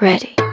[0.00, 0.43] Ready.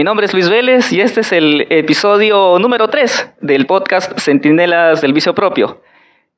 [0.00, 5.02] Mi nombre es Luis Vélez y este es el episodio número 3 del podcast Centinelas
[5.02, 5.82] del Vicio Propio.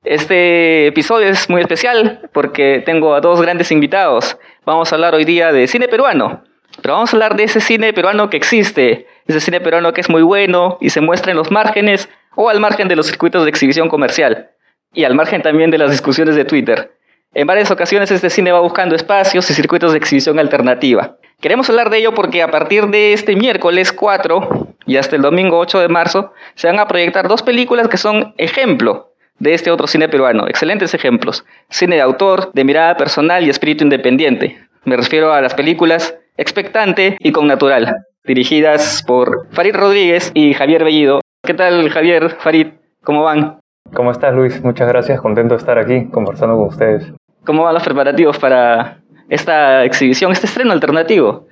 [0.02, 4.36] Este episodio es muy especial porque tengo a dos grandes invitados.
[4.66, 6.42] Vamos a hablar hoy día de cine peruano,
[6.82, 10.10] pero vamos a hablar de ese cine peruano que existe, ese cine peruano que es
[10.10, 13.50] muy bueno y se muestra en los márgenes o al margen de los circuitos de
[13.50, 14.50] exhibición comercial
[14.92, 16.96] y al margen también de las discusiones de Twitter.
[17.34, 21.16] En varias ocasiones este cine va buscando espacios y circuitos de exhibición alternativa.
[21.40, 25.58] Queremos hablar de ello porque a partir de este miércoles 4 y hasta el domingo
[25.58, 29.86] 8 de marzo se van a proyectar dos películas que son ejemplo de este otro
[29.86, 31.46] cine peruano, excelentes ejemplos.
[31.70, 34.58] Cine de autor, de mirada personal y espíritu independiente.
[34.84, 40.84] Me refiero a las películas Expectante y Con Natural, dirigidas por Farid Rodríguez y Javier
[40.84, 41.20] Bellido.
[41.42, 42.74] ¿Qué tal Javier, Farid?
[43.02, 43.58] ¿Cómo van?
[43.94, 44.62] ¿Cómo estás, Luis?
[44.62, 45.20] Muchas gracias.
[45.20, 47.12] Contento de estar aquí conversando con ustedes.
[47.44, 51.46] ¿Cómo van los preparativos para esta exhibición, este estreno alternativo?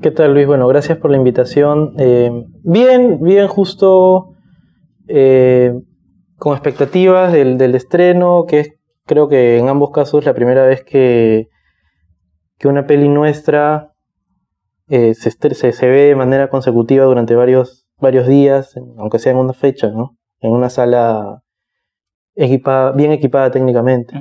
[0.00, 0.46] ¿Qué tal Luis?
[0.46, 1.94] Bueno, gracias por la invitación.
[1.98, 2.30] Eh,
[2.62, 4.34] bien, bien justo
[5.06, 5.74] eh,
[6.36, 8.74] con expectativas del, del estreno, que es
[9.06, 11.48] creo que en ambos casos la primera vez que,
[12.58, 13.92] que una peli nuestra
[14.88, 19.38] eh, se, se, se ve de manera consecutiva durante varios, varios días, aunque sea en
[19.38, 20.16] una fecha, ¿no?
[20.40, 21.42] En una sala
[22.34, 24.14] equipada, bien equipada técnicamente.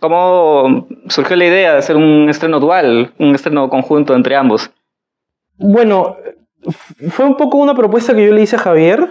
[0.00, 4.70] ¿Cómo surgió la idea de hacer un estreno dual, un estreno conjunto entre ambos?
[5.56, 6.16] Bueno,
[7.10, 9.08] fue un poco una propuesta que yo le hice a Javier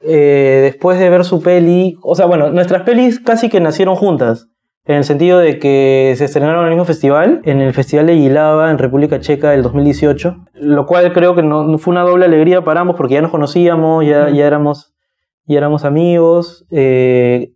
[0.00, 1.96] eh, después de ver su peli.
[2.02, 4.48] O sea, bueno, nuestras pelis casi que nacieron juntas.
[4.86, 8.16] En el sentido de que se estrenaron en el mismo festival, en el Festival de
[8.16, 10.36] Gilava en República Checa del 2018.
[10.54, 13.30] Lo cual creo que no, no fue una doble alegría para ambos porque ya nos
[13.30, 14.94] conocíamos, ya, ya, éramos,
[15.46, 16.66] ya éramos amigos.
[16.70, 17.52] eh,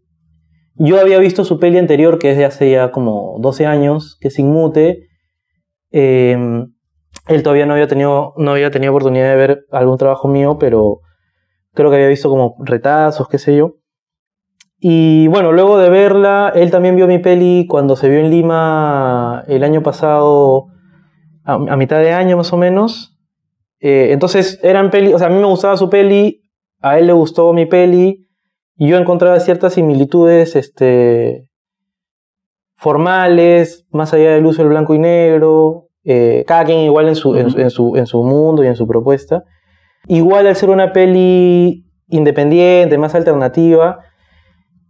[0.78, 4.28] yo había visto su peli anterior, que es de hace ya como 12 años, que
[4.28, 5.08] es Inmute.
[5.90, 6.36] Eh,
[7.28, 11.00] él todavía no había tenido, no había tenido oportunidad de ver algún trabajo mío, pero
[11.74, 13.74] creo que había visto como retazos, qué sé yo.
[14.80, 19.44] Y bueno, luego de verla, él también vio mi peli cuando se vio en Lima
[19.48, 20.68] el año pasado,
[21.44, 23.18] a, a mitad de año más o menos.
[23.80, 26.42] Eh, entonces eran peli, o sea, a mí me gustaba su peli,
[26.80, 28.27] a él le gustó mi peli,
[28.78, 31.48] y yo encontraba ciertas similitudes, este,
[32.76, 37.36] formales, más allá del uso del blanco y negro, eh, cada quien igual en su,
[37.36, 39.42] en su, en su mundo y en su propuesta.
[40.06, 43.98] Igual al ser una peli independiente, más alternativa,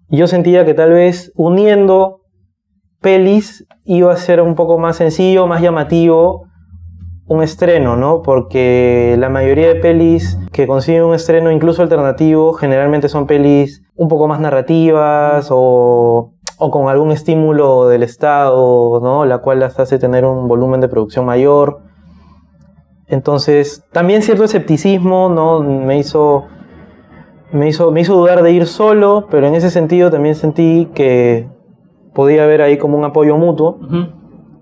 [0.09, 2.21] yo sentía que tal vez uniendo
[3.00, 6.47] pelis iba a ser un poco más sencillo, más llamativo
[7.28, 8.22] un estreno, ¿no?
[8.22, 14.09] Porque la mayoría de pelis que consiguen un estreno incluso alternativo generalmente son pelis un
[14.09, 19.27] poco más narrativas o, o con algún estímulo del Estado, ¿no?
[19.27, 21.81] La cual las hace tener un volumen de producción mayor.
[23.06, 25.60] Entonces, también cierto escepticismo, ¿no?
[25.60, 26.47] Me hizo,
[27.53, 31.49] me hizo, me hizo dudar de ir solo, pero en ese sentido también sentí que
[32.15, 33.78] podía haber ahí como un apoyo mutuo.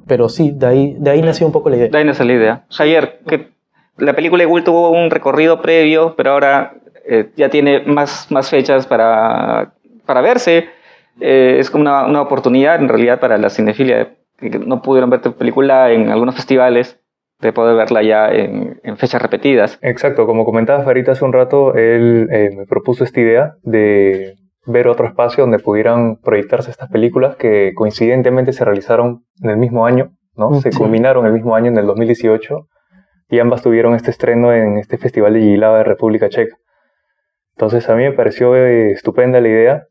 [0.06, 1.88] Pero sí, de ahí, de ahí nació un poco la idea.
[1.88, 2.64] De ahí nace la idea.
[2.70, 3.48] Javier, que
[3.98, 6.74] la película igual tuvo un recorrido previo, pero ahora
[7.08, 9.72] eh, ya tiene más, más fechas para,
[10.04, 10.68] para verse.
[11.20, 15.10] Eh, es como una, una oportunidad en realidad para la cinefilia que que no pudieron
[15.10, 17.00] ver tu película en algunos festivales
[17.40, 19.78] de poder verla ya en, en fechas repetidas.
[19.82, 24.36] Exacto, como comentaba Farita hace un rato, él eh, me propuso esta idea de
[24.66, 29.86] ver otro espacio donde pudieran proyectarse estas películas que coincidentemente se realizaron en el mismo
[29.86, 30.54] año, ¿no?
[30.60, 30.78] Se Sí.
[30.78, 32.66] culminaron el mismo año, en el 2018,
[33.28, 36.56] y ambas tuvieron este estreno en este Festival de Gilava de República Checa.
[37.56, 39.82] Entonces a mí me pareció eh, estupenda la idea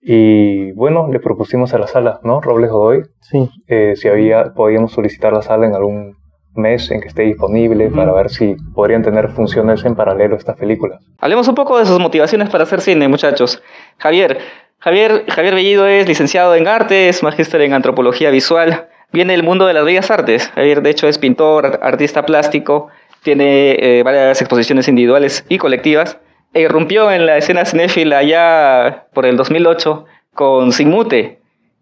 [0.00, 2.40] y bueno, le propusimos a la sala, ¿no?
[2.40, 3.48] Robles Godoy, Sí.
[3.68, 6.16] eh, si había, podíamos solicitar la sala en algún
[6.54, 11.02] mes en que esté disponible para ver si podrían tener funciones en paralelo estas películas.
[11.20, 13.62] Hablemos un poco de sus motivaciones para hacer cine, muchachos.
[13.98, 14.38] Javier,
[14.78, 19.74] Javier, Javier Bellido es licenciado en artes, magíster en antropología visual, viene del mundo de
[19.74, 20.50] las bellas artes.
[20.54, 22.88] Javier, de hecho, es pintor, artista plástico,
[23.22, 26.18] tiene eh, varias exposiciones individuales y colectivas.
[26.54, 30.04] E irrumpió en la escena cinéfila ya por el 2008
[30.34, 31.38] con Sin Mute,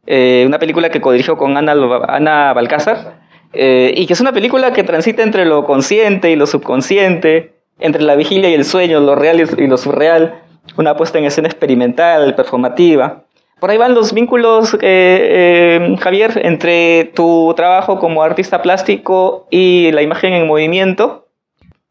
[0.07, 1.73] eh, una película que codirigió con Ana,
[2.09, 3.21] Ana Balcázar,
[3.53, 8.03] eh, y que es una película que transita entre lo consciente y lo subconsciente, entre
[8.03, 10.43] la vigilia y el sueño, lo real y lo surreal,
[10.77, 13.25] una puesta en escena experimental, performativa.
[13.59, 20.33] Por ahí van los vínculos, Javier, entre tu trabajo como artista plástico y la imagen
[20.33, 21.27] en movimiento.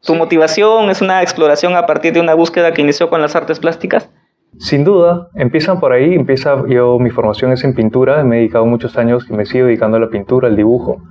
[0.02, 3.60] ¿Tu motivación es una exploración a partir de una búsqueda que inició con las artes
[3.60, 4.10] plásticas?
[4.58, 8.66] Sin duda, empiezan por ahí, empieza yo, mi formación es en pintura, me he dedicado
[8.66, 11.02] muchos años y me sigo dedicando a la pintura, al dibujo.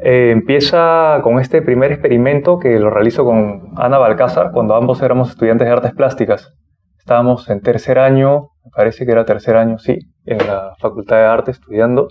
[0.00, 5.30] Eh, empieza con este primer experimento que lo realizo con Ana Balcázar, cuando ambos éramos
[5.30, 6.54] estudiantes de artes plásticas.
[6.98, 11.24] Estábamos en tercer año, me parece que era tercer año, sí, en la Facultad de
[11.24, 12.08] Arte estudiando,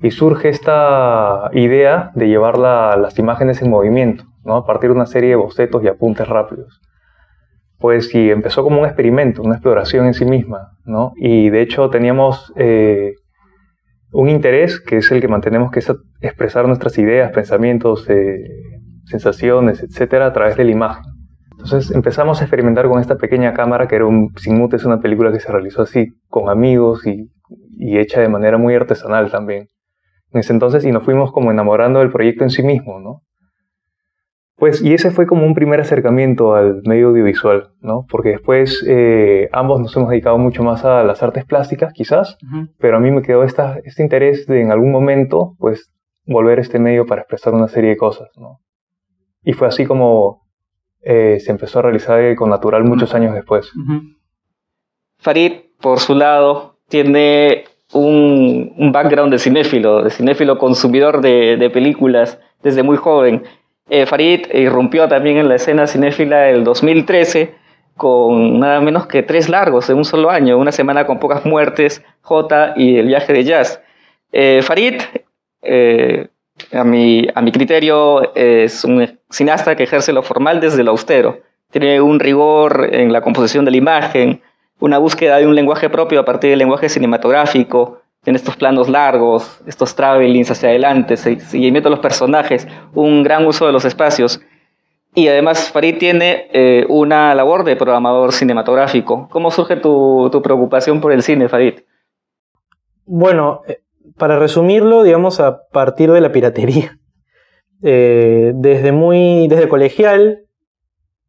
[0.00, 4.24] y surge esta idea de llevar las imágenes en movimiento.
[4.46, 4.56] ¿no?
[4.56, 6.80] a partir de una serie de bocetos y apuntes rápidos.
[7.78, 11.12] Pues sí, empezó como un experimento, una exploración en sí misma, ¿no?
[11.16, 13.14] y de hecho teníamos eh,
[14.18, 15.92] un interés que es el que mantenemos, que es
[16.22, 18.48] expresar nuestras ideas, pensamientos, eh,
[19.04, 21.04] sensaciones, etcétera, a través de la imagen.
[21.50, 25.32] Entonces empezamos a experimentar con esta pequeña cámara que era un Sin es una película
[25.32, 27.30] que se realizó así, con amigos y,
[27.72, 29.68] y hecha de manera muy artesanal también.
[30.32, 33.20] En ese entonces, y nos fuimos como enamorando del proyecto en sí mismo, ¿no?
[34.56, 38.06] Pues, y ese fue como un primer acercamiento al medio audiovisual, ¿no?
[38.08, 42.38] Porque después eh, ambos nos hemos dedicado mucho más a las artes plásticas, quizás,
[42.78, 45.92] pero a mí me quedó esta, este interés de en algún momento, pues,
[46.24, 48.60] volver a este medio para expresar una serie de cosas, ¿no?
[49.42, 50.46] Y fue así como
[51.02, 53.70] eh, se empezó a realizar con Natural muchos años después.
[55.18, 61.70] Farid, por su lado, tiene un, un, background de cinéfilo, de cinéfilo consumidor de, de
[61.70, 63.44] películas desde muy joven.
[63.88, 67.54] Eh, Farid irrumpió también en la escena cinéfila el 2013
[67.96, 72.04] con nada menos que tres largos en un solo año, una semana con pocas muertes,
[72.20, 73.80] J y el viaje de jazz.
[74.32, 75.00] Eh, Farid,
[75.62, 76.28] eh,
[76.72, 81.40] a, mi, a mi criterio, es un cineasta que ejerce lo formal desde lo austero.
[81.70, 84.42] Tiene un rigor en la composición de la imagen,
[84.78, 89.60] una búsqueda de un lenguaje propio a partir del lenguaje cinematográfico, en estos planos largos,
[89.66, 94.40] estos travelings hacia adelante, seguimiento a los personajes, un gran uso de los espacios.
[95.14, 99.28] Y además Farid tiene eh, una labor de programador cinematográfico.
[99.30, 101.74] ¿Cómo surge tu, preocupación por el cine, Farid?
[103.06, 103.78] Bueno, eh,
[104.18, 106.98] para resumirlo, digamos, a partir de la piratería.
[107.82, 110.46] Eh, desde muy, desde colegial,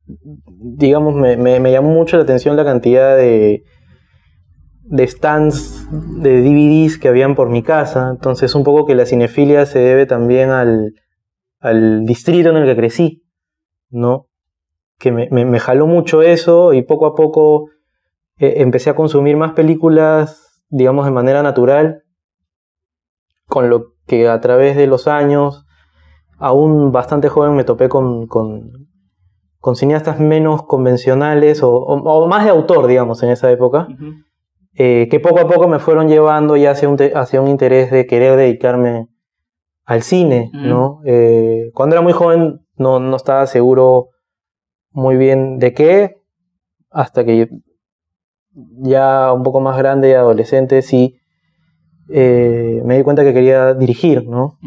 [0.05, 3.65] digamos, me llamó mucho la atención la cantidad de,
[4.89, 8.10] de stands de DVDs que habían por mi casa.
[8.12, 10.94] Entonces, un poco que la cinefilia se debe también al,
[11.60, 13.24] al distrito en el que crecí,
[13.89, 14.28] ¿no?
[14.98, 17.69] Que me, me, jaló mucho eso y poco a poco
[18.39, 22.04] eh, empecé a consumir más películas, digamos, de manera natural,
[23.48, 25.66] con lo que a través de los años,
[26.38, 28.88] aún bastante joven, me topé con, con,
[29.60, 33.88] con cineastas menos convencionales o, más de autor, digamos, en esa época.
[34.79, 38.06] Eh, que poco a poco me fueron llevando ya hacia un, hacia un interés de
[38.06, 39.07] querer dedicarme
[39.85, 41.01] al cine, ¿no?
[41.03, 44.09] Eh, cuando era muy joven no, no estaba seguro
[44.91, 46.18] muy bien de qué,
[46.91, 47.50] hasta que
[48.53, 51.18] ya un poco más grande, adolescente, sí,
[52.13, 54.59] eh, me di cuenta que quería dirigir, ¿no?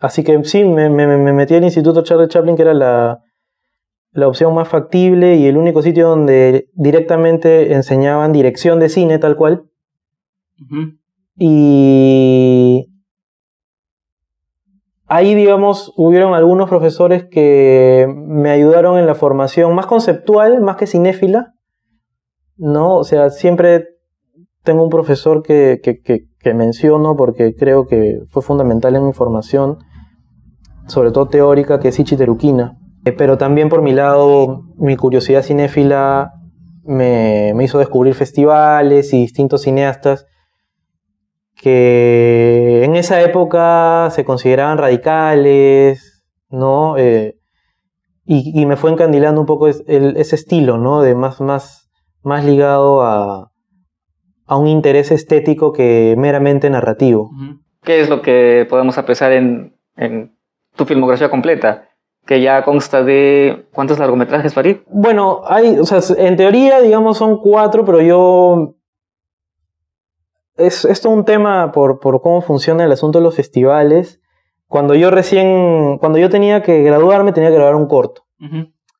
[0.00, 3.22] así que sí, me, me, me, metí al Instituto Charlie Chaplin, que era la,
[4.16, 9.36] la opción más factible y el único sitio donde directamente enseñaban dirección de cine tal
[9.36, 9.66] cual.
[11.36, 12.88] Y
[15.06, 20.86] ahí, digamos, hubieron algunos profesores que me ayudaron en la formación más conceptual, más que
[20.86, 21.52] cinéfila.
[22.56, 22.96] ¿No?
[22.96, 23.84] O sea, siempre
[24.62, 29.76] tengo un profesor que, que, que menciono porque creo que fue fundamental en mi formación,
[30.86, 32.78] sobre todo teórica, que es Ichi Terukina
[33.12, 36.32] pero también por mi lado, mi curiosidad cinéfila
[36.84, 40.26] me, hizo descubrir festivales y distintos cineastas
[41.54, 46.98] que en esa época se consideraban radicales, ¿no?
[46.98, 47.38] Eh,
[48.28, 51.00] y, me fue encandilando un poco ese estilo, ¿no?
[51.00, 51.88] De más, más,
[52.22, 53.52] más ligado a,
[54.48, 57.30] un interés estético que meramente narrativo.
[57.82, 60.36] ¿Qué es lo que podemos apreciar en, en
[60.74, 61.88] tu filmografía completa?
[62.26, 64.78] Que ya consta de cuántos largometrajes, Farid.
[64.88, 68.76] Bueno, hay, o sea, en teoría, digamos, son cuatro, pero yo
[70.56, 74.20] es esto un tema por, por, cómo funciona el asunto de los festivales.
[74.66, 78.22] Cuando yo recién, cuando yo tenía que graduarme, tenía que grabar un corto.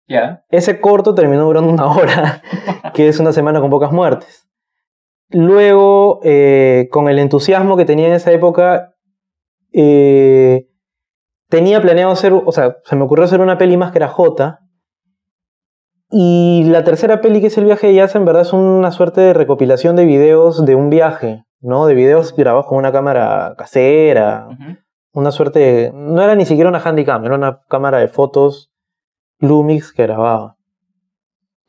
[0.07, 0.45] Ya.
[0.49, 2.43] Ese corto terminó durando una hora,
[2.95, 4.49] que es una semana con pocas muertes.
[5.31, 8.95] luego, eh, con el entusiasmo que tenía en esa época,
[9.73, 10.69] eh,
[11.49, 14.61] tenía planeado hacer, o sea, se me ocurrió hacer una peli más que era J.
[16.11, 19.21] Y la tercera peli, que es El viaje de Yasa, en verdad es una suerte
[19.21, 21.87] de recopilación de videos de un viaje, ¿no?
[21.87, 24.49] De videos grabados con una cámara casera,
[25.13, 28.71] una suerte de, No era ni siquiera una handycam, era una cámara de fotos
[29.39, 30.57] Lumix que grababa.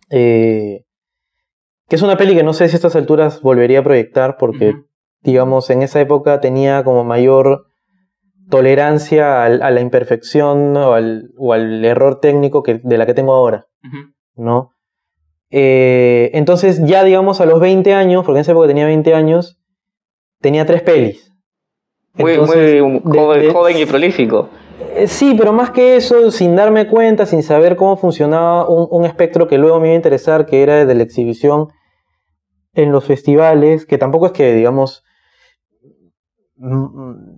[0.10, 0.86] Eh,
[1.88, 4.76] que es una peli que no sé si a estas alturas volvería a proyectar porque,
[5.22, 7.67] digamos, en esa época tenía como mayor
[8.50, 13.68] tolerancia a la imperfección o al, error técnico que, de la que tengo ahora,
[14.36, 14.72] ¿no?
[15.50, 19.60] Eh, entonces ya, digamos, a los 20 años, porque en esa época tenía 20 años,
[20.42, 21.34] tenía tres pelis.
[22.14, 24.50] Muy, joven, y prolífico.
[24.96, 29.48] Eh, sí, pero más que eso, sin darme cuenta, sin saber cómo funcionaba un, espectro
[29.48, 31.68] que luego me iba a interesar, que era de la exhibición
[32.74, 35.04] en los festivales, que tampoco es que, digamos,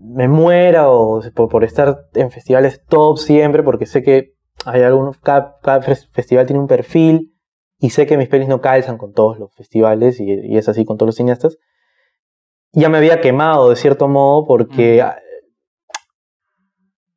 [0.09, 4.33] me muera o por, estar en festivales top siempre, porque sé que
[4.65, 7.33] hay algunos, cada, festival tiene un perfil
[7.77, 10.97] y sé que mis pelis no calzan con todos los festivales y, es así con
[10.97, 11.57] todos los cineastas.
[12.71, 15.03] Ya me había quemado de cierto modo porque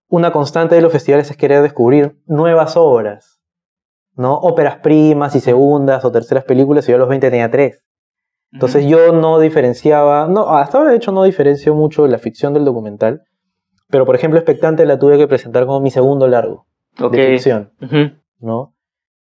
[0.08, 3.40] una constante de los festivales es querer descubrir nuevas obras,
[4.14, 4.34] ¿no?
[4.34, 7.82] Óperas primas y segundas o terceras películas, y yo a los 20 tenía tres.
[8.52, 12.66] Entonces yo no diferenciaba, no, hasta ahora de hecho no diferencio mucho la ficción del
[12.66, 13.22] documental,
[13.88, 16.66] pero por ejemplo Expectante la tuve que presentar como mi segundo largo
[17.10, 17.72] de ficción,
[18.40, 18.74] ¿no?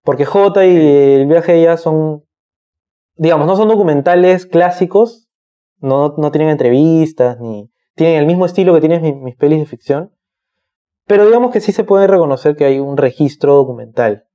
[0.03, 0.77] Porque J y
[1.21, 2.25] el viaje de ella son,
[3.17, 5.29] digamos, no son documentales clásicos,
[5.79, 9.67] no, no tienen entrevistas, ni tienen el mismo estilo que tienen mis, mis pelis de
[9.67, 10.13] ficción,
[11.07, 14.27] pero digamos que sí se puede reconocer que hay un registro documental.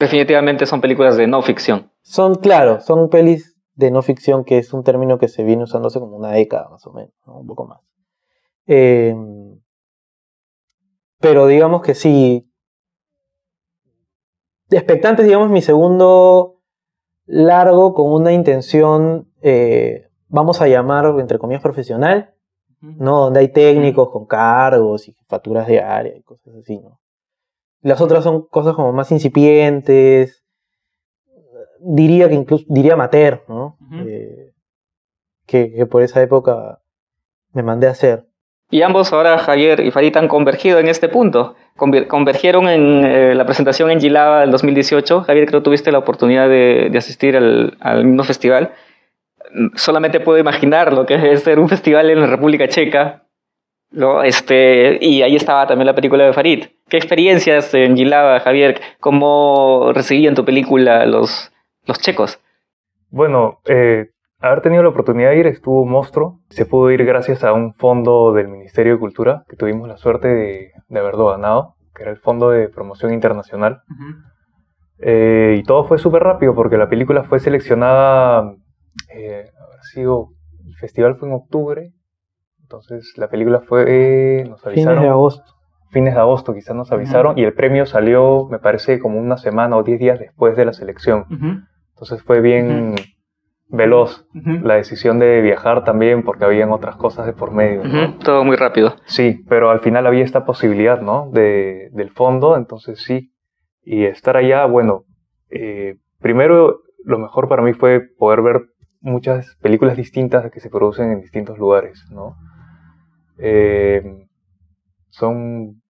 [0.00, 1.92] Definitivamente son películas de no ficción.
[2.02, 5.88] Son, claro, son pelis de no ficción, que es un término que se viene usando
[5.88, 7.80] hace como una década más o menos, un poco más.
[8.66, 9.60] Em,
[11.20, 12.50] pero digamos que sí.
[14.70, 16.60] Expectantes, digamos, mi segundo
[17.26, 22.34] largo con una intención, eh, vamos a llamar, entre comillas, profesional,
[22.80, 23.20] ¿no?
[23.20, 27.00] Donde hay técnicos con cargos y facturas de área y cosas así, ¿no?
[27.82, 30.45] Las otras son cosas como más incipientes,
[31.80, 33.76] diría que incluso, diría mater, ¿no?
[34.06, 34.52] Eh,
[35.46, 36.80] que, por esa época
[37.52, 38.26] me mandé a hacer.
[38.70, 41.54] Y ambos ahora, Javier y Farid, han convergido en este punto.
[41.76, 45.22] convergieron en eh, la presentación en Gilava del 2018.
[45.22, 48.72] Javier, creo que tuviste la oportunidad de, asistir al, al mismo festival
[49.74, 53.22] solamente puedo imaginar lo que es ser un festival en la República Checa.
[53.90, 54.22] ¿no?
[54.22, 56.64] Este, y ahí estaba también la película de Farid.
[56.88, 58.80] ¿Qué experiencias en Gilava, Javier?
[59.00, 61.52] ¿Cómo recibían tu película los,
[61.86, 62.40] los checos?
[63.10, 66.40] Bueno, eh, haber tenido la oportunidad de ir estuvo monstruo.
[66.50, 70.28] Se pudo ir gracias a un fondo del Ministerio de Cultura que tuvimos la suerte
[70.28, 73.82] de, de haberlo ganado, que era el Fondo de Promoción Internacional.
[74.98, 78.54] Eh, y todo fue súper rápido porque la película fue seleccionada
[79.14, 79.50] eh,
[79.92, 80.30] sido,
[80.66, 81.92] el festival fue en octubre,
[82.62, 84.94] entonces la película fue, nos avisaron.
[84.94, 85.52] Fines de agosto.
[85.90, 89.76] Fines de agosto quizás nos avisaron y el premio salió, me parece, como una semana
[89.76, 91.24] o diez días después de la selección.
[91.96, 92.94] Entonces fue bien
[93.68, 97.82] veloz la decisión de viajar también porque habían otras cosas de por medio.
[98.22, 98.96] Todo muy rápido.
[99.06, 101.30] Sí, pero al final había esta posibilidad, ¿no?
[101.32, 103.32] De, del fondo, entonces sí.
[103.82, 105.04] Y estar allá, bueno,
[105.48, 108.62] eh, primero lo mejor para mí fue poder ver
[109.00, 112.36] muchas películas distintas que se producen en distintos lugares, ¿no?
[113.38, 114.28] Eh,
[115.08, 115.80] son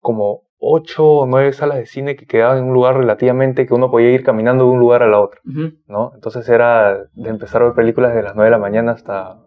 [0.00, 3.90] como ocho o nueve salas de cine que quedaban en un lugar relativamente que uno
[3.90, 5.40] podía ir caminando de un lugar a la otra,
[5.86, 6.12] ¿no?
[6.14, 9.38] Entonces era de empezar a ver películas de las nueve de la mañana hasta,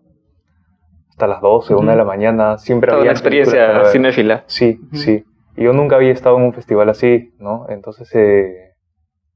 [1.10, 3.03] hasta las doce, una de la mañana, siempre había...
[3.03, 4.44] una experiencia cinéfila.
[4.48, 5.25] Sí, sí.
[5.58, 7.65] Y yo nunca había estado en un festival así, ¿no?
[7.70, 8.13] Entonces...
[8.15, 8.70] Eh,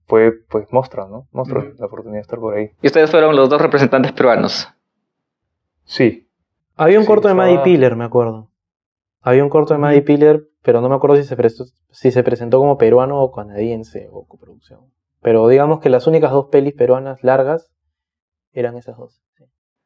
[0.08, 1.27] fue pues Mostra, ¿no?
[1.32, 2.70] Mostra, la oportunidad de estar por ahí.
[2.82, 4.70] Y ustedes fueron los dos representantes peruanos.
[5.84, 6.29] Sí.
[6.75, 8.51] Había un corto de Maddie Piller, me acuerdo.
[9.22, 12.24] Había un corto de Maddie Piller, pero no me acuerdo si se, presentó, si se
[12.24, 14.79] presentó como peruano o canadiense o coproducción.
[15.22, 17.72] Pero digamos que las únicas dos pelis peruanas largas
[18.51, 19.22] eran esas dos.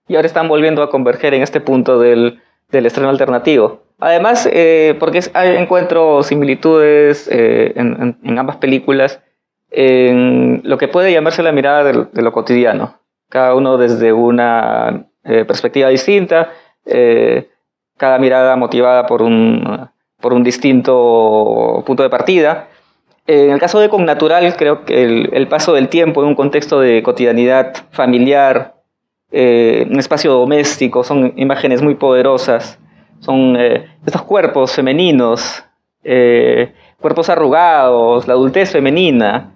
[0.07, 3.83] Y ahora están volviendo a converger en este punto del, del estreno alternativo.
[3.99, 9.21] Además, eh, porque encuentro similitudes eh, en, en, ambas películas,
[9.69, 15.43] en lo que puede llamarse la mirada de, lo cotidiano, cada uno desde una eh,
[15.43, 16.53] perspectiva distinta,
[16.85, 17.49] eh,
[17.97, 19.89] cada mirada motivada por un,
[20.21, 22.67] por un distinto punto de partida.
[23.27, 27.03] En el caso de Connatural, creo que el, paso del tiempo en un contexto de
[27.03, 28.79] cotidianidad familiar
[29.31, 32.79] eh, un espacio doméstico, son imágenes muy poderosas,
[33.19, 35.63] son eh, estos cuerpos femeninos,
[36.03, 39.51] eh, cuerpos arrugados, la adultez femenina,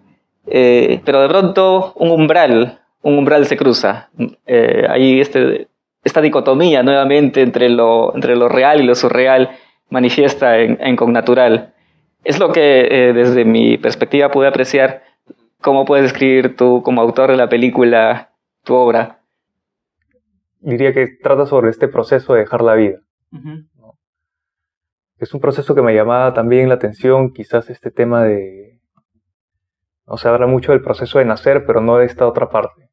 [0.45, 4.09] pero de pronto un umbral, un umbral se cruza.
[4.45, 5.67] hay este,
[6.03, 9.49] esta dicotomía nuevamente entre lo, entre lo real y lo surreal
[9.89, 11.73] manifiesta en, en Connatural.
[12.23, 15.03] Es lo que desde mi perspectiva pude apreciar.
[15.61, 18.31] ¿Cómo puedes describir tú como autor de la película
[18.63, 19.23] tu obra?
[20.63, 22.99] diría que trata sobre este proceso de dejar la vida.
[25.17, 28.79] Es un proceso que me llamaba también la atención, quizás este tema de...
[30.05, 32.89] O sea, habla mucho del proceso de nacer, pero no de esta otra parte.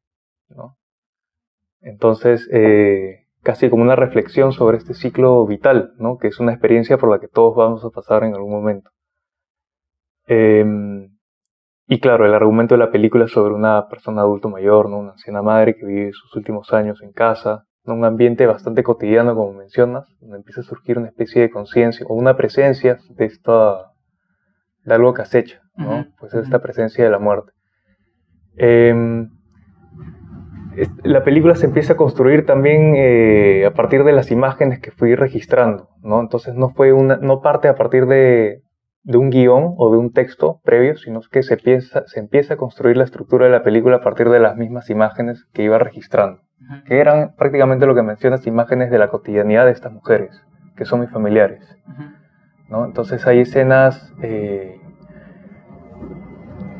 [1.81, 6.17] Entonces, eh, casi como una reflexión sobre este ciclo vital, ¿no?
[6.17, 8.91] que es una experiencia por la que todos vamos a pasar en algún momento.
[10.27, 11.17] Em,
[11.87, 14.99] y claro, el argumento de la película es sobre una persona adulto mayor, ¿no?
[14.99, 19.35] una anciana madre que vive sus últimos años en casa, en un ambiente bastante cotidiano,
[19.35, 23.91] como mencionas, donde empieza a surgir una especie de conciencia o una presencia de, esta,
[24.83, 26.05] de algo que acecha, ¿no?
[26.19, 27.51] pues esta presencia de la muerte.
[28.55, 29.29] Em,
[31.03, 35.15] la película se empieza a construir también eh, a partir de las imágenes que fui
[35.15, 36.19] registrando, ¿no?
[36.19, 38.63] Entonces no fue una, no parte a partir de,
[39.03, 42.57] de un guion o de un texto previo, sino que se empieza, se empieza a
[42.57, 46.41] construir la estructura de la película a partir de las mismas imágenes que iba registrando,
[46.85, 50.41] que eran prácticamente lo que mencionas, imágenes de la cotidianidad de estas mujeres,
[50.75, 51.63] que son mis familiares.
[52.69, 52.85] ¿no?
[52.85, 54.13] Entonces hay escenas...
[54.21, 54.77] Eh,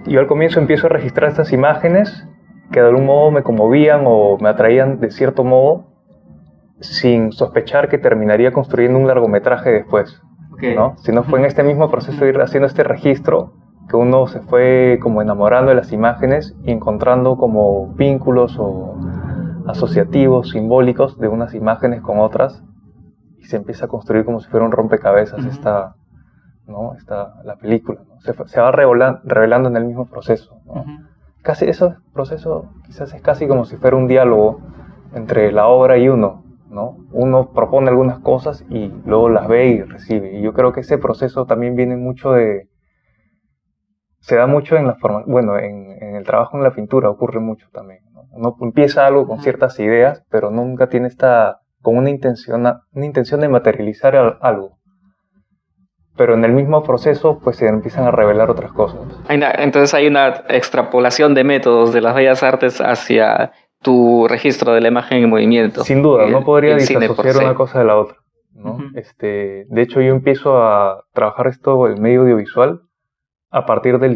[0.07, 2.27] yo al comienzo empiezo a registrar estas imágenes
[2.71, 5.85] que de algún modo me conmovían o me atraían de cierto modo,
[6.79, 10.21] sin sospechar que terminaría construyendo un largometraje después.
[10.75, 10.95] ¿no?
[10.97, 13.53] Sino fue en este mismo proceso de ir haciendo este registro
[13.89, 18.95] que uno se fue como enamorando de las imágenes y encontrando como vínculos o
[19.67, 22.63] asociativos, simbólicos de unas imágenes con otras
[23.39, 25.95] y se empieza a construir como si fuera un rompecabezas esta,
[26.67, 26.93] ¿no?
[26.95, 28.01] esta, la película.
[28.19, 30.55] Se, se, va revelando, en el mismo proceso.
[31.41, 34.61] Casi ese proceso quizás es casi como si fuera un diálogo
[35.13, 36.43] entre la obra y uno.
[36.71, 36.97] ¿no?
[37.11, 40.37] Uno propone algunas cosas y luego las ve y recibe.
[40.37, 42.69] Y yo creo que ese proceso también viene mucho de...
[44.19, 47.67] Se da mucho en la forma, bueno, en, el trabajo en la pintura ocurre mucho
[47.73, 48.01] también.
[48.31, 53.41] Uno empieza algo con ciertas ideas, pero nunca tiene esta, con una intención, una intención
[53.41, 54.77] de materializar algo.
[56.17, 58.99] Pero en el mismo proceso, pues se empiezan a revelar otras cosas.
[59.29, 64.89] Entonces hay una extrapolación de métodos de las bellas artes hacia tu registro de la
[64.89, 65.83] imagen en movimiento.
[65.83, 68.17] Sin duda, no podría disociar una cosa de la otra.
[68.53, 68.77] ¿no?
[68.95, 72.81] este, de hecho, yo empiezo a trabajar esto, el medio audiovisual,
[73.49, 74.15] a partir del,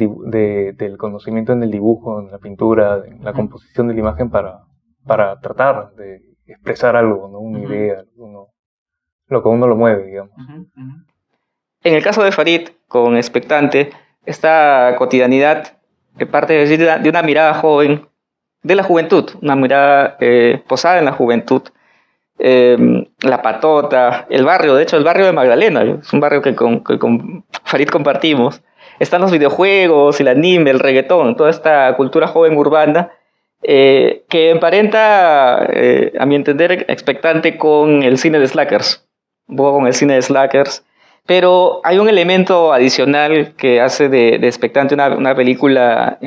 [0.77, 4.61] del conocimiento en el dibujo, en la pintura, en la composición de la imagen para,
[5.05, 7.39] para tratar de expresar algo, ¿no?
[7.39, 8.03] una idea,
[9.27, 10.31] lo que uno lo mueve, digamos.
[11.85, 13.91] En el caso de Farid, con Expectante,
[14.25, 15.77] esta cotidianidad
[16.31, 18.07] parte de una mirada joven
[18.63, 21.61] de la juventud, una mirada eh, posada en la juventud.
[22.39, 26.55] Em, la Patota, el barrio, de hecho el barrio de Magdalena, es un barrio que
[26.55, 26.83] con,
[27.63, 28.63] Farid compartimos.
[28.97, 33.11] Están los videojuegos, el anime, el reggaetón, toda esta cultura joven urbana
[33.61, 39.07] eh, que emparenta, eh, a mi entender, expectante con el cine de Slackers,
[39.47, 40.83] un poco con el cine de Slackers.
[41.25, 46.19] Pero hay un elemento adicional que hace de, expectante una, una película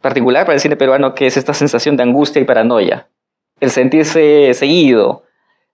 [0.00, 3.08] particular para el cine peruano, que es esta sensación de angustia y paranoia,
[3.60, 5.24] el sentirse seguido.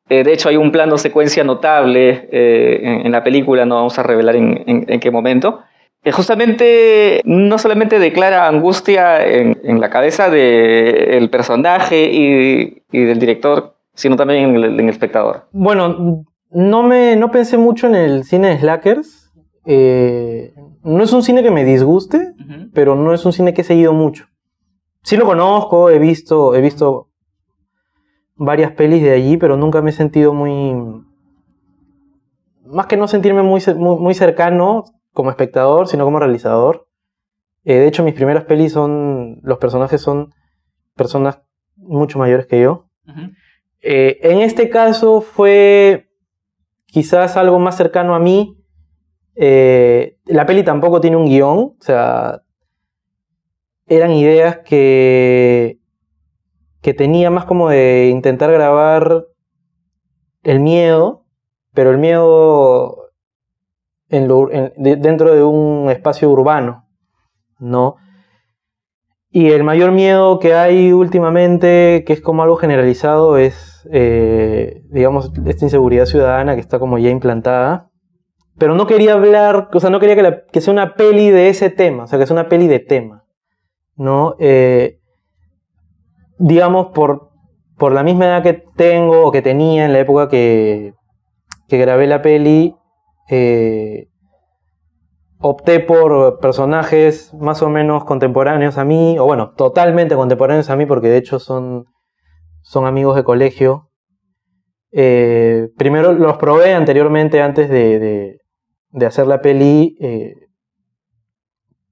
[0.09, 4.03] Eh, de hecho, hay un plano secuencia notable eh, en, la película, no vamos a
[4.03, 5.61] revelar en, qué momento,
[6.03, 14.17] que justamente no solamente declara angustia en, la cabeza del personaje y, del director, sino
[14.17, 15.49] también en el, espectador.
[15.51, 19.33] Bueno, no, me, no pensé mucho en el cine de Slackers.
[19.65, 22.35] Eh, no es un cine que me disguste,
[22.73, 24.27] pero no es un cine que he seguido mucho.
[25.03, 27.09] Sí lo conozco, he visto, he visto
[28.37, 31.05] varias pelis de allí, pero nunca me he sentido muy...
[32.65, 36.89] Más que no sentirme muy, muy, cercano como espectador, sino como realizador.
[37.65, 39.41] Eh, de hecho, mis primeras pelis son...
[39.43, 40.33] Los personajes son
[40.95, 41.43] personas
[41.77, 42.89] mucho mayores que yo.
[43.81, 46.06] Eh, en este caso fue
[46.97, 48.57] quizás algo más cercano a mí,
[49.35, 52.41] eh, la peli tampoco tiene un guion, o sea,
[53.87, 55.79] eran ideas que,
[56.81, 59.27] que tenía más como de intentar grabar
[60.43, 61.27] el miedo,
[61.75, 63.11] pero el miedo
[64.09, 66.89] dentro de un espacio urbano,
[67.59, 67.97] ¿no?
[69.37, 75.31] Y el mayor miedo que hay últimamente, que es como algo generalizado, es, eh, digamos,
[75.45, 77.91] esta inseguridad ciudadana que está como ya implantada.
[78.57, 82.05] Pero no quería hablar, o sea, no quería que, sea una peli de ese tema,
[82.05, 83.25] o sea, que sea una peli de tema,
[83.95, 84.37] ¿no?
[84.39, 85.01] Eh,
[86.39, 87.29] digamos, por,
[87.77, 90.95] por la misma edad que tengo o que tenía en la época que,
[91.69, 92.75] que grabé la peli,
[93.29, 94.09] eh,
[95.39, 100.87] opté por personajes más o menos contemporáneos a mí, o bueno, totalmente contemporáneos a mí,
[100.87, 101.85] porque de hecho son,
[102.63, 103.91] son amigos de colegio.
[104.93, 108.39] Eh, primero los probé anteriormente, antes de,
[108.93, 110.33] de- hacer la peli, eh,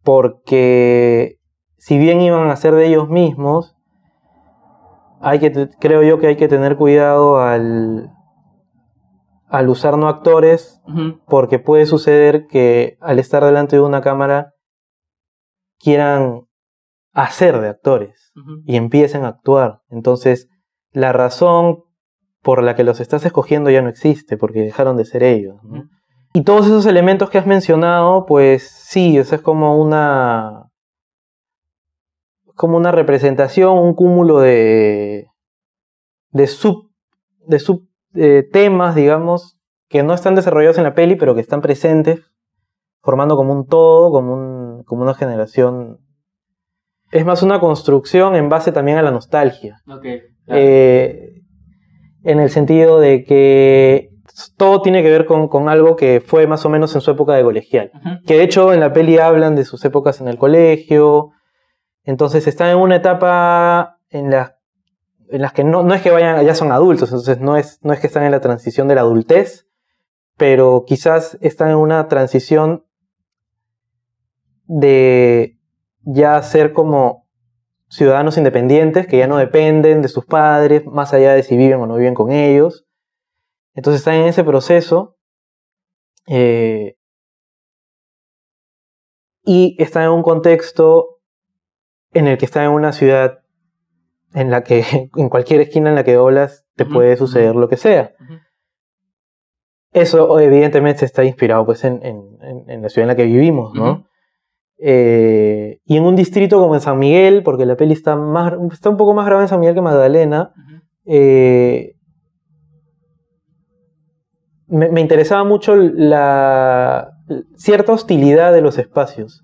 [0.03, 1.37] porque
[1.77, 3.77] si bien iban a ser de ellos mismos,
[5.21, 8.11] hay que, creo yo que hay que tener cuidado al,
[9.55, 10.83] al usar no actores
[11.27, 14.53] porque puede suceder que al estar delante de una cámara
[15.79, 16.49] quieran
[17.13, 18.33] hacer de actores
[18.67, 19.83] y empiecen a actuar.
[19.91, 20.49] Entonces,
[20.91, 21.85] la razón
[22.43, 25.55] por la que los estás escogiendo ya no existe, porque dejaron de ser ellos.
[26.33, 30.65] Y todos esos elementos que has mencionado, pues sí, eso es como una
[32.57, 35.29] como una representación, un cúmulo de
[36.31, 36.91] de sub
[37.47, 41.61] de sub eh, temas, digamos, que no están desarrollados en la peli, pero que están
[41.61, 42.21] presentes,
[43.01, 45.99] formando como un todo, como, un, como una generación.
[47.11, 49.77] Es más una construcción en base también a la nostalgia.
[49.89, 50.07] Ok.
[50.49, 51.43] Eh,
[52.25, 54.11] en el sentido de que
[54.57, 57.35] todo tiene que ver con, con algo que fue más o menos en su época
[57.35, 57.93] de colegial.
[58.27, 61.31] Que de hecho en la peli hablan de sus épocas en el colegio.
[62.03, 64.57] Entonces están en una etapa en la
[65.31, 67.93] en las que no, no es que vayan, ya son adultos, entonces no es, no
[67.93, 69.67] es que están en la transición de la adultez,
[70.37, 72.85] pero quizás están en una transición
[74.67, 75.59] de
[76.03, 77.29] ya ser como
[77.89, 81.87] ciudadanos independientes, que ya no dependen de sus padres, más allá de si viven o
[81.87, 82.87] no viven con ellos.
[83.75, 85.17] Entonces están en ese proceso.
[86.27, 86.97] eh,
[89.45, 91.21] y están en un contexto
[92.13, 93.44] en el que están en una ciudad
[94.35, 94.85] en la que
[95.17, 98.13] en cualquier esquina en la que doblas te puede suceder lo que sea.
[99.93, 104.07] Eso evidentemente está inspirado pues, en, en- en- la ciudad en la que vivimos, ¿no?
[104.79, 108.91] Eh, y en un distrito como en San Miguel, porque la peli está, más, está
[108.91, 110.53] un poco más grabada en San Miguel que Magdalena,
[111.07, 111.93] eh,
[114.67, 117.11] me, me interesaba mucho la
[117.57, 119.43] cierta hostilidad de los espacios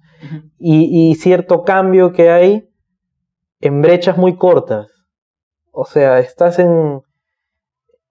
[0.58, 2.68] y, y cierto cambio que hay
[3.60, 4.88] en brechas muy cortas.
[5.72, 7.02] O sea, estás en,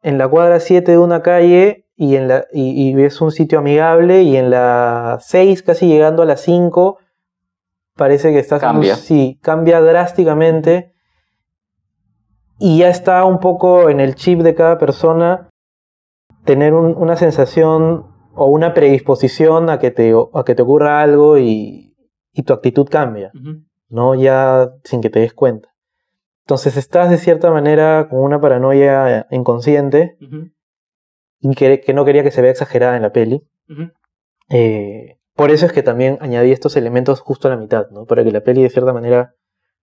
[0.02, 3.60] en la cuadra 7 de una calle y, en la, y, y ves un sitio
[3.60, 6.98] amigable y en la 6, casi llegando a la 5,
[7.96, 8.96] parece que estás en un- Cambia.
[8.96, 10.94] sí, cambia drásticamente
[12.58, 15.50] y ya está un poco en el chip de cada persona
[16.46, 21.38] tener un- una sensación o una predisposición a que te, a que te ocurra algo
[21.38, 21.94] y,
[22.32, 23.32] y tu actitud cambia.
[23.90, 24.16] ¿No?
[24.16, 25.70] Ya sin que te des cuenta.
[26.46, 30.18] Entonces estás de cierta manera con una paranoia inconsciente
[31.42, 33.44] y que, que no quería que se vea exagerada en la peli.
[34.50, 38.06] Eh, por eso es que también añadí estos elementos justo a la mitad, ¿no?
[38.06, 39.36] Para que la peli de cierta manera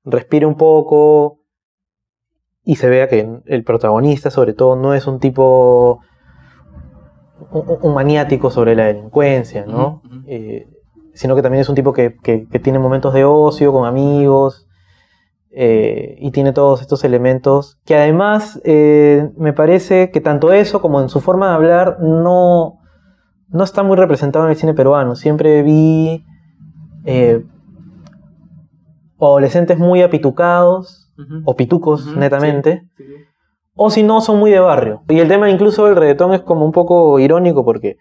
[0.04, 1.40] respire un poco
[2.64, 6.00] y se vea que el protagonista sobre todo no es un tipo
[7.50, 10.02] un, un maniático sobre la delincuencia, ¿no?
[10.26, 10.68] Eh,
[11.16, 14.66] sino que también es un tipo que, que- que tiene momentos de ocio con amigos
[15.50, 21.00] eh, y tiene todos estos elementos que además eh, me parece que tanto eso como
[21.00, 22.78] en su forma de hablar no,
[23.48, 25.16] no está muy representado en el cine peruano.
[25.16, 26.24] Siempre vi
[27.06, 27.42] eh,
[29.18, 31.10] adolescentes muy apitucados
[31.46, 32.82] o pitucos netamente.
[32.96, 33.14] Sí, sí.
[33.74, 35.02] O si no, son muy de barrio.
[35.08, 37.96] Y el tema incluso del reggaetón es como un poco irónico porque,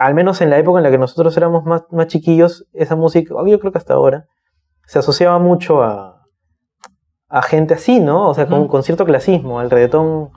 [0.00, 3.34] al menos en la época en la que nosotros éramos más, más chiquillos, esa música,
[3.46, 4.26] yo creo que hasta ahora,
[4.86, 6.22] se asociaba mucho a,
[7.28, 8.28] a gente así, ¿no?
[8.28, 9.60] O sea, con, cierto clasismo.
[9.62, 10.30] El reggaetón,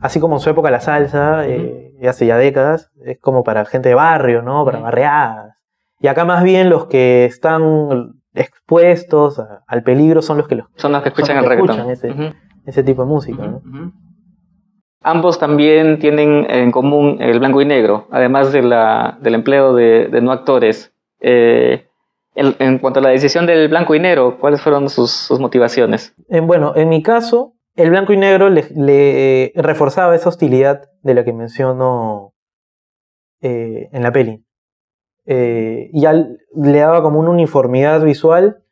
[0.00, 3.64] así como en su época la salsa, eh, y hace ya décadas, es como para
[3.64, 4.64] gente de barrio, ¿no?
[4.64, 4.84] Para Ujú.
[4.84, 5.54] barriadas.
[6.00, 10.66] Y acá más bien los que están expuestos a- al peligro son los que los,
[10.76, 11.80] Son los que escuchan los el reggaetón.
[11.80, 12.34] escuchan ese-
[12.66, 13.62] ese tipo de música, ¿no?
[15.00, 20.92] Ambos también tienen en común el blanco y negro, además del empleo de, no actores.
[21.20, 21.86] Eh,
[22.34, 26.14] en, cuanto a la decisión del blanco y negro, ¿cuáles fueron sus, motivaciones?
[26.28, 31.14] En- bueno, en mi caso, el blanco y negro le, le reforzaba esa hostilidad de
[31.14, 32.32] la que menciono
[33.40, 34.44] eh, en la peli.
[35.26, 38.62] Eh, l- le daba como una uniformidad visual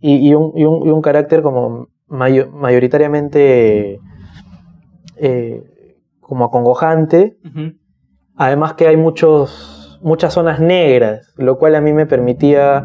[0.00, 4.00] y, y un, y y carácter como mayo- mayoritariamente
[5.16, 5.62] eh,
[6.20, 7.38] como acongojante.
[8.36, 12.84] Además que hay muchos, muchas zonas negras, lo cual a mí me permitía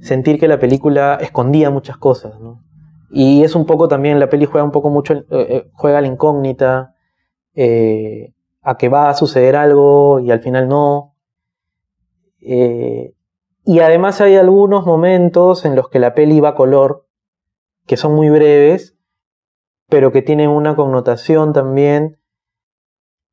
[0.00, 2.64] sentir que la película escondía muchas cosas, ¿no?
[3.10, 6.00] Y es un poco también, la peli juega un poco mucho, eh, eh, juega a
[6.00, 6.94] la incógnita,
[7.54, 11.14] eh, a que va a suceder algo y al final no.
[12.40, 13.14] Eh,
[13.64, 17.06] y además hay algunos momentos en los que la peli va a color,
[17.86, 18.97] que son muy breves,
[19.88, 22.18] pero que tienen una connotación también,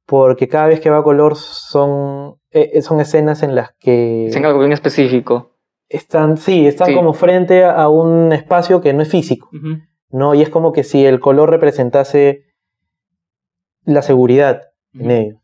[0.06, 4.36] porque cada vez que va a color son, eh, son escenas en las que Es
[4.36, 5.52] en algo bien específico.
[5.90, 6.96] están, sí, están Sí.
[6.96, 9.50] como frente a un espacio que no es físico,
[10.10, 10.34] ¿no?
[10.36, 12.44] Y es como que si el color representase
[13.86, 14.62] la seguridad
[14.94, 15.38] en ellos,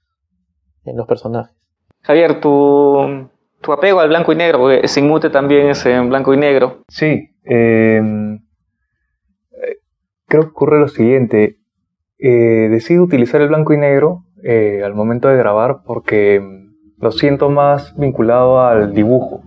[0.85, 1.55] en los personajes.
[2.01, 3.27] Javier, tu,
[3.61, 6.83] tu apego al blanco y negro, porque Sin Mute también es en blanco y negro.
[6.87, 8.39] Sí, eh, eh,
[10.31, 11.57] creo que ocurre lo siguiente.
[12.17, 17.11] Eh, decido utilizar el blanco y negro eh, al momento de grabar porque mm, lo
[17.11, 19.41] siento más vinculado al dibujo,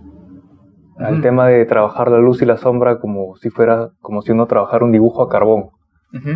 [0.97, 1.21] al Ujú.
[1.21, 4.83] tema de trabajar la luz y la sombra como si fuera, como si uno trabajara
[4.85, 5.69] un dibujo a carbón,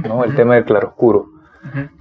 [0.07, 0.23] ¿no?
[0.23, 1.25] El tema del claroscuro.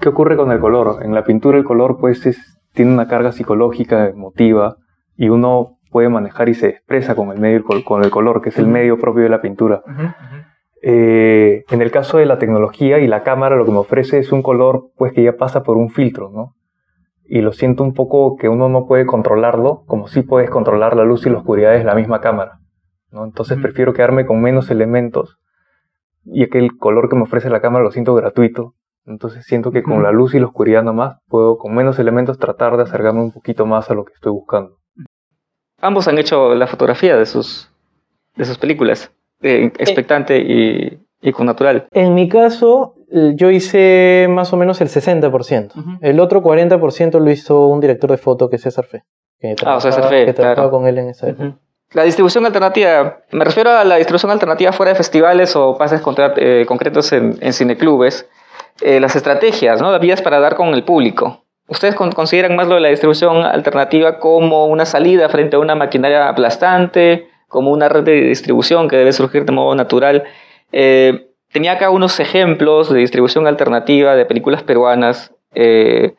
[0.01, 1.01] ¿Qué ocurre con el color?
[1.05, 4.77] En la pintura el color pues es- tiene una carga psicológica, emotiva,
[5.17, 8.59] y uno puede manejar y se expresa con el, medio, con el color, que es
[8.59, 9.83] el medio propio de la pintura.
[10.83, 14.33] Eh, en el caso de la tecnología y la cámara, lo que me ofrece es
[14.33, 16.55] un color pues que ya pasa por un filtro, ¿no?
[17.25, 21.05] Y lo siento un poco que uno no puede controlarlo, como si puedes controlar la
[21.05, 22.61] luz y la oscuridad de la misma cámara,
[23.11, 23.25] ¿no?
[23.25, 25.39] Entonces prefiero quedarme con menos elementos
[26.25, 28.75] y que el color que me ofrece la cámara lo siento gratuito.
[29.05, 32.77] Entonces siento que con la luz y la oscuridad nomás puedo con menos elementos tratar
[32.77, 34.77] de acercarme un poquito más a lo que estoy buscando.
[35.81, 37.71] Ambos han hecho la fotografía de sus,
[38.37, 41.87] de sus películas, eh, expectante y, y con natural.
[41.93, 45.77] En mi caso, eh, yo hice más o menos el 60%.
[45.77, 45.91] Ujú.
[46.01, 49.05] El otro 40% lo hizo un director de foto que es César Fe.
[49.41, 50.71] Que Ah, César trabajaba- Fe, que trabajaba claro.
[50.71, 51.57] con él en esa época.
[51.95, 56.35] La distribución alternativa, me refiero a la distribución alternativa fuera de festivales o pases contra-
[56.37, 58.29] eh, concretos en, en cineclubes,
[58.83, 59.91] eh, las estrategias, ¿no?
[59.91, 61.45] las vías para dar con el público.
[61.67, 65.75] ¿Ustedes con- consideran más lo de la distribución alternativa como una salida frente a una
[65.77, 70.25] maquinaria aplastante, como una red de distribución que debe surgir de modo natural?
[70.73, 75.35] Eh, tenía acá unos ejemplos de distribución alternativa de películas peruanas.
[75.55, 76.15] eh,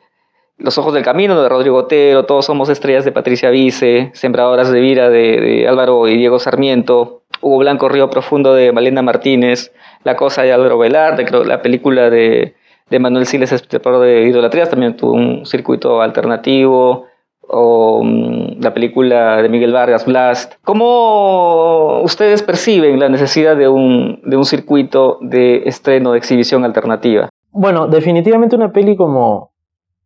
[0.60, 4.80] los Ojos del Camino de Rodrigo Otero, Todos Somos Estrellas de Patricia Vice, Sembradoras de
[4.80, 9.72] Vira de, Álvaro y Diego Sarmiento, Hugo Blanco Río Profundo de Malena Martínez,
[10.04, 12.54] La Cosa de Álvaro creo, la película de,
[12.90, 17.06] Manuel Siles Espetor de Idolatrías también tuvo un circuito alternativo,
[17.52, 20.54] o mm, la película de Miguel Vargas, Blast.
[20.64, 27.28] ¿Cómo ustedes perciben la necesidad de un, de un circuito de estreno, de exhibición alternativa?
[27.50, 29.52] Bueno, definitivamente una peli como,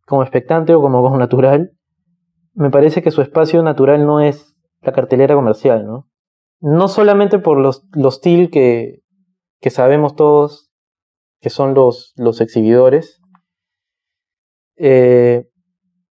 [0.05, 1.71] como expectante o como con natural,
[2.55, 6.07] me parece que su espacio natural no es la cartelera comercial, ¿no?
[6.61, 9.01] No solamente por los, los que,
[9.61, 10.71] que sabemos todos
[11.41, 13.21] que son los, los exhibidores,
[14.77, 15.47] eh,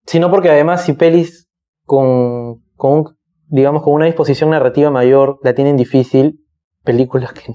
[0.05, 1.49] sino porque además si pelis
[1.85, 2.63] con,
[3.47, 6.39] digamos, con una disposición narrativa mayor la tienen difícil,
[6.83, 7.53] películas que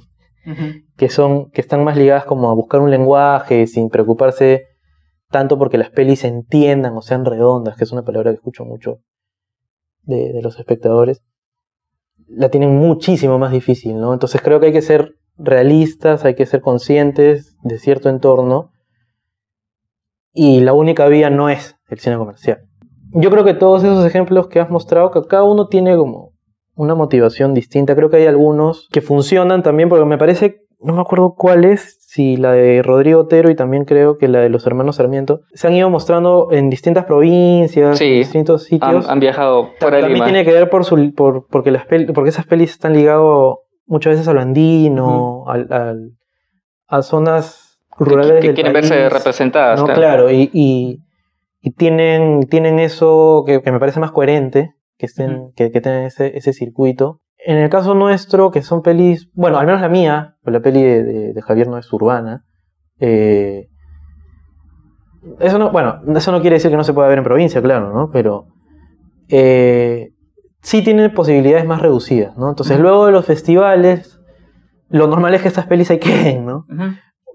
[0.97, 4.67] que son que están más ligadas como a buscar un lenguaje sin preocuparse
[5.29, 8.65] tanto porque las pelis se entiendan o sean redondas, que es una palabra que escucho
[8.65, 9.01] mucho
[10.03, 11.21] de, de los espectadores,
[12.29, 14.13] la tienen muchísimo más difícil, ¿no?
[14.13, 18.71] Entonces creo que hay que ser realistas, hay que ser conscientes de cierto entorno
[20.37, 22.59] y la única vía no es el cine comercial.
[23.13, 26.33] Yo creo que todos esos ejemplos que has mostrado, que cada uno tiene como
[26.75, 27.97] una motivación distinta.
[27.97, 31.97] Creo que hay algunos que funcionan también, porque me parece, no me acuerdo cuál es,
[32.01, 35.67] si la de Rodrigo Otero y también creo que la de los hermanos Sarmiento, se
[35.69, 39.09] han ido mostrando en distintas provincias, Sí, en distintos Han, sitios.
[39.09, 40.25] han viajado fuera también Lima.
[40.27, 43.23] tiene que ver por su, por, porque, las pel- porque esas pelis están ligadas
[43.87, 46.11] muchas veces al andino, al, al-
[46.89, 47.63] a zonas
[47.99, 48.89] rurales que, quieren país.
[48.91, 49.81] verse representadas.
[49.81, 50.01] No, claro.
[50.01, 51.01] claro, y, y,
[51.61, 56.03] y tienen, tienen eso que, que me parece más coherente, que, estén, que, que tengan
[56.05, 57.21] ese, ese circuito.
[57.39, 60.83] En el caso nuestro, que son pelis, bueno, al menos la mía, pues la peli
[60.83, 62.45] de, de- de Javier no es urbana.
[62.99, 63.69] eh,
[65.41, 67.93] eso no, bueno, eso no quiere decir que no se pueda ver en provincia, claro,
[67.93, 68.11] ¿no?
[68.13, 68.47] Pero
[69.29, 70.11] eh,
[70.63, 72.49] sí tiene posibilidades más reducidas, ¿no?
[72.51, 74.21] Entonces, luego de los festivales,
[74.89, 76.65] lo normal es que estas pelis se queden, ¿no?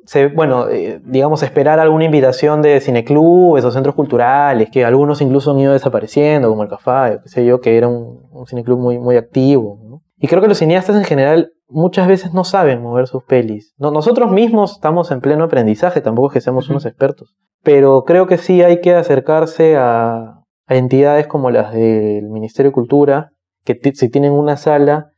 [0.06, 5.52] Se, bueno, eh, digamos, esperar alguna invitación de cineclubes o centros culturales, que algunos incluso
[5.52, 8.80] han ido desapareciendo, como el Café, o qué sé yo, que era un, un cineclub
[8.80, 9.80] muy, muy activo.
[9.84, 10.02] ¿no?
[10.18, 13.74] Y creo que los cineastas en general muchas veces no saben mover sus pelis.
[13.78, 17.36] No, nosotros mismos estamos en pleno aprendizaje, tampoco es que seamos unos expertos.
[17.64, 22.74] Pero creo que sí hay que acercarse a, a entidades como las del Ministerio de
[22.74, 23.32] Cultura,
[23.64, 25.12] que si tienen una sala,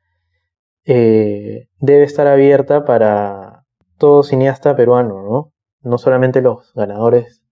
[0.86, 3.53] eh, debe estar abierta para
[4.24, 5.54] cineasta peruano, ¿no?
[5.82, 7.44] No solamente los ganadores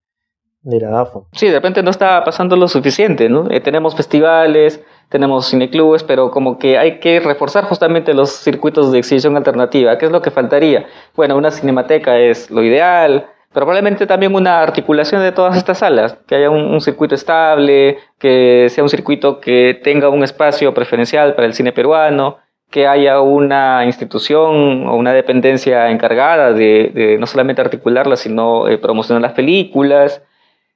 [0.62, 1.28] de la DAFO.
[1.34, 3.50] Sí, de repente no está pasando lo suficiente, ¿no?
[3.50, 9.00] Eh, tenemos festivales, tenemos cineclubes, pero como que hay que reforzar justamente los circuitos de
[9.00, 9.98] exhibición alternativa.
[9.98, 10.86] ¿Qué es lo que faltaría?
[11.16, 16.18] Bueno, una cinemateca es lo ideal, pero probablemente también una articulación de todas estas salas,
[16.26, 21.48] que haya un, circuito estable, que sea un circuito que tenga un espacio preferencial para
[21.48, 22.38] el cine peruano,
[22.72, 29.22] que haya una institución o una dependencia encargada de, no solamente articularlas, sino eh, promocionar
[29.22, 30.24] las películas.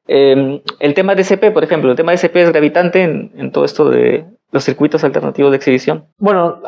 [0.05, 3.63] Em, el tema de SP, por ejemplo, el tema de SP es gravitante en, todo
[3.63, 6.05] esto de los circuitos alternativos de exhibición.
[6.17, 6.61] Bueno,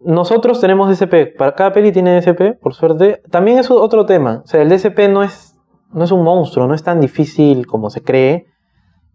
[0.00, 3.20] nosotros tenemos DSP, para cada peli tiene DSP, por suerte.
[3.30, 5.56] También es otro tema, o sea, el DSP no es,
[5.92, 8.46] no es un monstruo, no es tan difícil como se cree.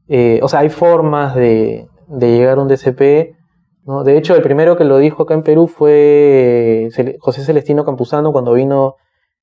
[0.09, 3.41] Eh, o sea, hay formas de, de, llegar a un DSP.
[3.85, 4.03] ¿No?
[4.03, 8.53] De hecho, el primero que lo dijo acá en Perú fue José Celestino Campuzano cuando
[8.53, 8.95] vino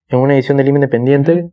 [0.09, 1.51] en una edición del Independiente,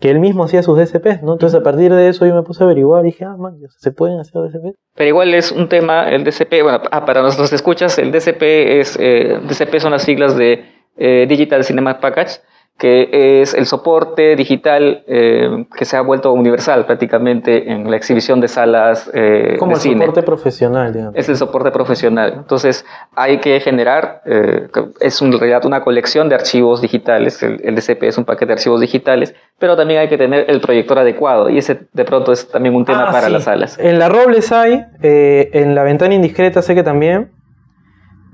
[0.00, 1.34] que él mismo hacía sus DCPs, ¿no?
[1.34, 3.92] Entonces a partir de eso yo me puse a averiguar y dije, ah, man, ¿se
[3.92, 4.76] pueden hacer DCPs?
[4.96, 8.42] Pero igual es un tema, el DCP, bueno, ah, para nuestros escuchas, el DCP
[8.80, 10.64] es, eh, DCP son las siglas de
[10.96, 12.40] eh, Digital Cinema Package,
[12.78, 18.40] que es el soporte digital eh, que se ha vuelto universal prácticamente en la exhibición
[18.40, 21.14] de salas eh, Como el soporte profesional, digamos.
[21.16, 22.32] Es el soporte profesional.
[22.38, 24.66] Entonces hay que generar, eh,
[25.00, 28.80] es en realidad una colección de archivos digitales, el, DCP es un paquete de archivos
[28.80, 32.74] digitales, pero también hay que tener el proyector adecuado y ese de pronto es también
[32.74, 33.32] un tema Ah, para sí.
[33.32, 33.78] las salas.
[33.78, 37.30] En la Robles hay, eh, en la ventana indiscreta sé que también.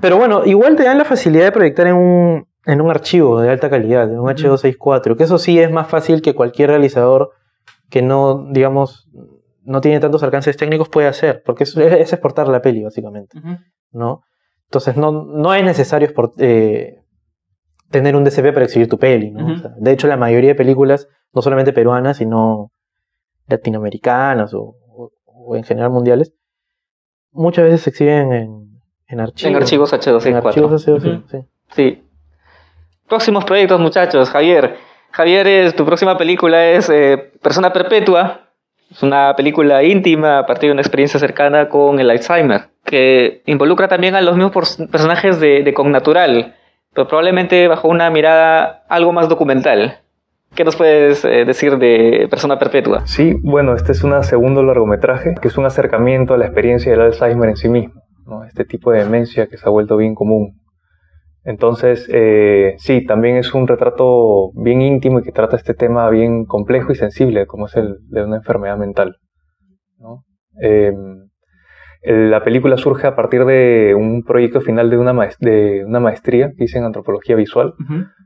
[0.00, 3.50] Pero bueno, igual te dan la facilidad de proyectar en un, en un archivo de
[3.50, 7.30] alta calidad, en un H264, que eso sí es más fácil que cualquier realizador
[7.90, 9.08] que no, digamos,
[9.64, 13.38] no tiene tantos alcances técnicos puede hacer, porque es, es exportar la peli, básicamente,
[13.92, 14.22] ¿no?
[14.66, 17.02] Entonces no, no es necesario export- eh,
[17.90, 19.44] tener un DCP para exhibir tu peli, ¿no?
[19.44, 19.52] Ujú.
[19.54, 22.70] O sea, de hecho, la mayoría de películas, no solamente peruanas, sino
[23.46, 26.34] latinoamericanas o, o- o en general mundiales,
[27.32, 29.50] muchas veces se exhiben en, en archivos.
[29.50, 30.26] En archivos H264.
[30.26, 31.28] En archivos H264, Ujú.
[31.30, 31.38] sí.
[31.72, 32.02] Sí.
[33.08, 34.30] Próximos proyectos, muchachos.
[34.30, 34.76] Javier.
[35.10, 38.42] Javier, es, tu próxima película es eh, Persona Perpetua.
[38.90, 43.88] Es una película íntima a partir de una experiencia cercana con el Alzheimer, que involucra
[43.88, 46.54] también a los mismos pers- personajes de, de Connatural,
[46.94, 49.98] pero probablemente bajo una mirada algo más documental.
[50.54, 53.06] ¿Qué nos puedes eh, decir de Persona Perpetua?
[53.06, 57.02] Sí, bueno, este es un segundo largometraje que es un acercamiento a la experiencia del
[57.02, 58.02] Alzheimer en sí mismo,
[58.46, 60.58] este tipo de demencia que se ha vuelto bien común.
[61.52, 66.44] Entonces, eh, sí, también es un retrato bien íntimo y que trata este tema bien
[66.44, 69.16] complejo y sensible, como es el de una enfermedad mental.
[69.98, 70.24] ¿no?
[70.62, 70.92] Eh,
[72.02, 76.00] el- la película surge a partir de un proyecto final de una, maes- de una
[76.00, 77.72] maestría que hice en antropología visual,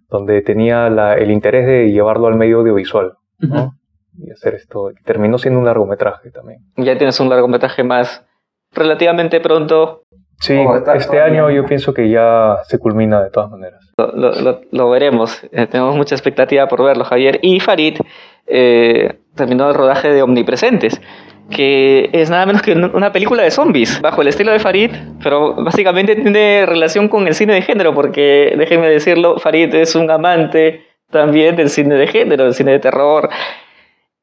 [0.09, 3.13] donde tenía la- el interés de llevarlo al medio audiovisual.
[3.39, 3.73] ¿no?
[4.19, 4.91] y hacer esto.
[5.05, 6.59] Terminó siendo un largometraje también.
[6.77, 8.25] Ya tienes un largometraje más
[8.73, 10.02] relativamente pronto.
[10.43, 13.81] Sí, Oh, está este año yo pienso que ya se culmina de todas maneras.
[13.97, 15.41] Lo, lo- lo- lo veremos.
[15.53, 17.39] Eh, tenemos mucha expectativa por verlo, Javier.
[17.43, 17.99] Y Farid
[18.47, 21.01] eh, terminó el rodaje de Omnipresentes,
[21.49, 24.91] que es nada menos que un- una película de zombies, bajo el estilo de Farid,
[25.23, 30.11] pero básicamente tiene relación con el cine de género, porque déjenme decirlo, Farid es un
[30.11, 33.29] amante también del cine de género, del cine de terror.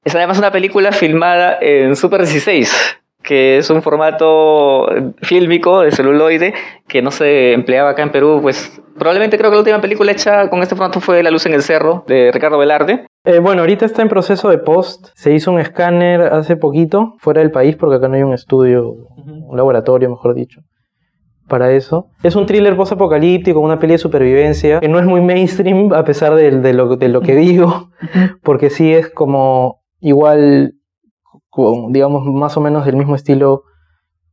[0.04, 2.98] Es además una película filmada en Super 16,
[3.30, 4.88] que es un formato
[5.22, 6.56] fílmico de celuloide
[6.88, 10.50] que no se empleaba acá en Perú, pues probablemente creo que la última película hecha
[10.50, 13.06] con este formato fue La luz en el cerro de Ricardo Velarde.
[13.26, 15.10] Eh, bueno, ahorita está en proceso de post.
[15.14, 18.96] Se hizo un escáner hace poquito, fuera del país, porque acá no hay un estudio,
[19.16, 20.62] un laboratorio, mejor dicho,
[21.48, 22.08] para eso.
[22.24, 26.34] Es un thriller post-apocalíptico, una peli de supervivencia, que no es muy mainstream, a pesar
[26.34, 27.92] de, lo que digo,
[28.42, 30.79] porque sí es como igual,
[31.50, 33.64] con, digamos, más o menos del mismo estilo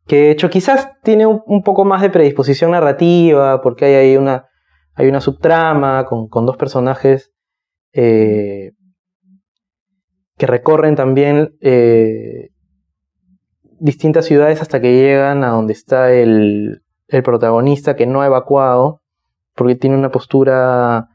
[0.06, 0.50] que he hecho.
[0.50, 4.46] Quizás tiene un, poco más de predisposición narrativa, porque hay ahí una,
[4.94, 7.32] hay una subtrama con, con dos personajes
[7.92, 8.72] eh,
[10.36, 12.50] que recorren también eh,
[13.78, 19.00] distintas ciudades hasta que llegan a donde está el, el protagonista que no ha evacuado,
[19.54, 21.08] porque tiene una postura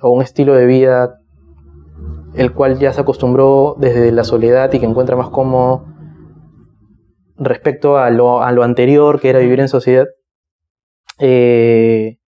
[0.00, 1.18] o un estilo de vida
[2.34, 5.86] el cual ya se acostumbró desde la soledad y que encuentra más cómodo
[7.36, 10.06] respecto a lo, a lo anterior que era vivir en sociedad.
[11.18, 12.18] Eh,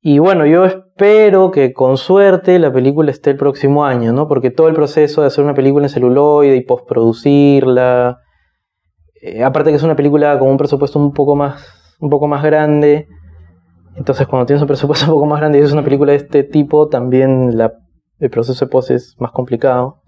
[0.00, 4.28] Y bueno, yo espero que con suerte la película esté el próximo año, ¿no?
[4.28, 8.20] Porque todo el proceso de hacer una película en celuloide y postproducirla,
[9.20, 12.44] eh, aparte que es una película con un presupuesto un poco más, un poco más
[12.44, 13.08] grande,
[13.96, 16.44] entonces cuando tienes un presupuesto un poco más grande y es una película de este
[16.44, 17.72] tipo, también la,
[18.18, 20.02] el proceso de post es más complicado.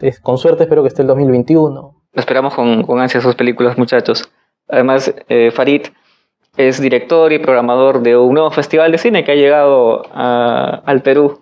[0.00, 1.94] Es- con suerte espero que esté el 2021.
[2.12, 4.30] Esperamos con, con ansia sus películas, muchachos.
[4.68, 5.82] Además, eh, Farid
[6.56, 11.02] es director y programador de un nuevo festival de cine que ha llegado a- al
[11.02, 11.40] Perú,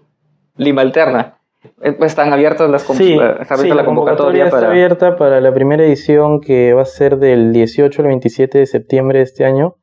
[0.57, 1.35] Lima Alterna.
[1.83, 3.25] Eh, pues están abiertas las Sí, está
[3.55, 4.71] abierta sí, la convocatoria está para...
[4.71, 9.19] abierta para la primera edición que va a ser del 18 al 27 de septiembre
[9.19, 9.77] de este año.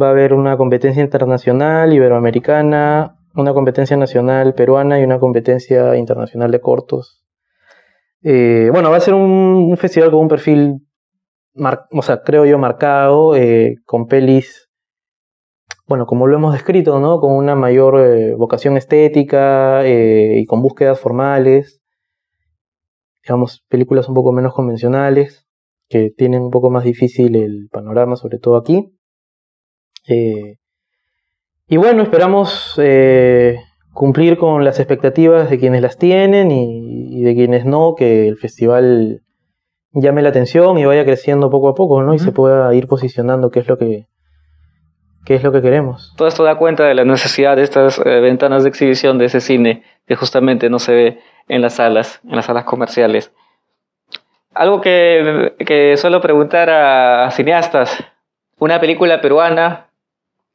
[0.00, 6.50] Va a haber una competencia internacional iberoamericana, una competencia nacional peruana y una competencia internacional
[6.50, 7.24] de cortos.
[8.22, 10.86] Eh, bueno, va a ser un, festival con un perfil,
[11.54, 14.70] mar- o sea, creo yo, marcado, eh, con pelis,
[15.86, 17.20] bueno, como lo hemos descrito, ¿no?
[17.20, 21.84] Con una mayor eh, vocación estética y con búsquedas formales
[23.24, 25.46] digamos, películas un poco menos convencionales,
[25.88, 28.94] que tienen un poco más difícil el panorama, sobre todo aquí.
[30.06, 30.56] Eh,
[31.68, 33.58] y bueno, esperamos eh,
[33.92, 38.36] cumplir con las expectativas de quienes las tienen y, y de quienes no, que el
[38.36, 39.22] festival
[39.92, 42.14] llame la atención y vaya creciendo poco a poco, ¿no?
[42.14, 44.06] Y se pueda ir posicionando qué es lo que
[45.24, 46.12] qué es lo que queremos.
[46.16, 49.40] Todo esto da cuenta de la necesidad de estas eh, ventanas de exhibición de ese
[49.40, 53.32] cine que justamente no se ve en las salas, en las salas comerciales.
[54.52, 58.04] Algo que, que suelo preguntar a cineastas,
[58.58, 59.88] una película peruana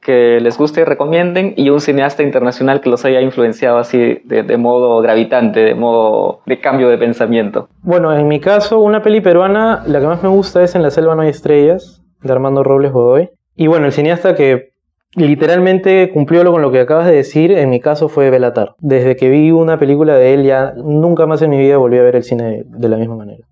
[0.01, 4.43] que les guste y recomienden y un cineasta internacional que los haya influenciado así de,
[4.43, 7.67] de modo gravitante, de modo de cambio de pensamiento.
[7.81, 10.91] Bueno, en mi caso, una peli peruana, la que más me gusta es En la
[10.91, 13.29] selva no hay estrellas, de Armando Robles Godoy.
[13.55, 14.71] Y bueno, el cineasta que
[15.15, 18.75] literalmente cumplió con lo que acabas de decir, en mi caso fue Belatar.
[18.79, 22.03] Desde que vi una película de él, ya nunca más en mi vida volví a
[22.03, 23.43] ver el cine de la misma manera.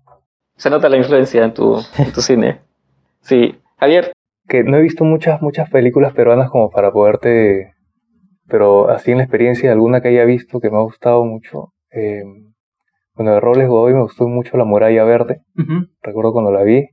[0.56, 2.60] Se nota la influencia en tu, en tu cine.
[3.20, 3.54] Sí.
[3.78, 4.12] Javier,
[4.48, 7.72] Que no he visto muchas, muchas películas peruanas como para poderte...
[8.48, 11.72] Pero así en la experiencia, alguna que haya visto que me ha gustado mucho.
[11.92, 12.22] eh,
[13.14, 15.40] bueno, de Robles Godoy me gustó mucho La Muralla Verde.
[16.02, 16.86] recuerdo cuando la vi.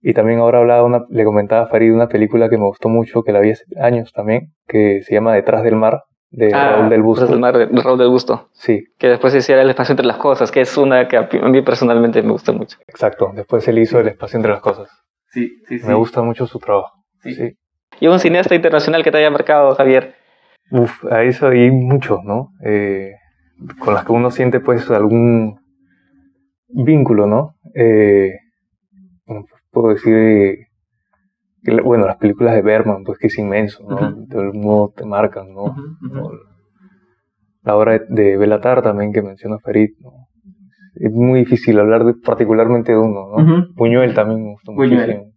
[0.00, 3.22] Y también ahora hablaba una, le comentaba a Farid una película que me gustó mucho,
[3.22, 6.88] que la vi hace años también, que se llama Detrás del Mar, de ah, Raúl
[6.90, 7.24] del Busto.
[7.26, 8.48] Raúl del Mar, de- Raúl del Busto.
[8.52, 11.60] Sí, que después hiciera el espacio entre las cosas, que es una que a mí
[11.62, 12.78] personalmente me gusta mucho.
[12.86, 13.30] exacto.
[13.34, 14.88] Después él hizo El espacio entre las cosas.
[15.36, 17.04] Sí, sí, Me gusta mucho su trabajo.
[17.20, 17.34] Sí.
[17.34, 17.52] Sí.
[18.00, 20.14] Y un cineasta internacional que te haya marcado, Javier.
[20.70, 22.52] Uf, a eso hay muchos, ¿no?
[22.64, 23.12] Eh,
[23.78, 25.60] con las que uno siente pues algún
[26.68, 27.56] vínculo, ¿no?
[27.74, 28.32] Eh,
[29.70, 30.68] puedo decir,
[31.62, 33.96] que bueno, las películas de Berman, pues que es inmenso, ¿no?
[33.96, 34.26] Ujú.
[34.28, 35.76] De algún modo te marcan, ¿no?
[37.62, 40.25] La obra de, de Belatar también que menciona Farid, ¿no?
[40.98, 43.42] Es muy difícil hablar de- particularmente de uno, ¿no?
[43.42, 43.66] Ujú.
[43.74, 45.06] Buñuel también me gustó Buñuel.
[45.18, 45.32] muchísimo.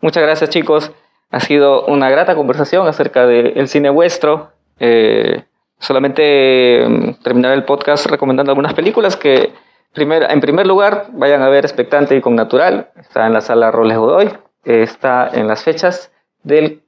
[0.00, 0.92] Muchas gracias, chicos.
[1.30, 4.50] Ha sido una grata conversación acerca del cine vuestro.
[4.78, 5.44] Eh,
[5.78, 9.52] solamente mm, terminar el podcast recomendando algunas películas que,
[9.92, 12.90] primer, en primer lugar, vayan a ver Expectante y con Natural.
[12.96, 14.30] Está en la sala Roles Godoy.
[14.64, 16.12] Está en las fechas
[16.42, 16.82] del,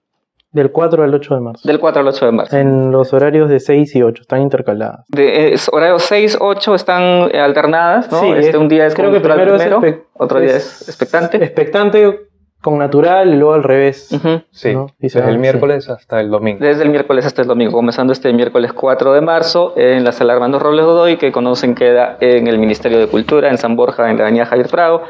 [0.53, 1.67] Del 4 al 8 de marzo.
[1.69, 2.57] del 4 al 8 de marzo.
[2.57, 5.05] En los horarios de 6 y 8, están intercaladas.
[5.09, 8.21] De, es- horarios 6, 8 están eh, alternadas, ¿no?
[8.21, 10.41] Sí, este, es- un día es creo con que natural primero es primero, espe- otro
[10.41, 11.43] día es- es expectante.
[11.43, 12.21] Expectante
[12.61, 14.13] con natural y luego al revés.
[14.13, 14.43] Ujú.
[14.53, 14.87] Sí, ¿no?
[15.01, 15.39] Desde el sí.
[15.39, 16.65] miércoles hasta el domingo.
[16.65, 20.35] Desde el miércoles hasta el domingo, comenzando este miércoles 4 de marzo en la sala
[20.35, 24.17] Armando Robles Godoy, que conocen queda en el Ministerio de Cultura, en San Borja, en
[24.19, 25.03] la avenida Javier Prado.